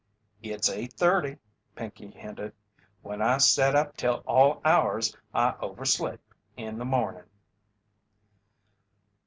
[0.41, 1.37] "It's eight thirty,"
[1.75, 2.53] Pinkey hinted.
[3.03, 6.21] "When I set up till all hours I over sleep
[6.57, 7.29] in the morning."